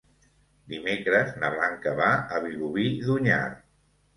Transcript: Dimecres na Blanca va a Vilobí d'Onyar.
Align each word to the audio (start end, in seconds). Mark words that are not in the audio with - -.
Dimecres 0.73 1.29
na 1.43 1.51
Blanca 1.57 1.95
va 2.01 2.09
a 2.15 2.41
Vilobí 2.47 2.87
d'Onyar. 3.07 3.41